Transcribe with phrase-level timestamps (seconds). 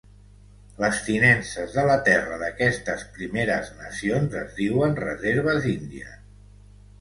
[0.83, 6.19] Les tinences de la terra d'aquestes Primeres Nacions es diuen reserves índies.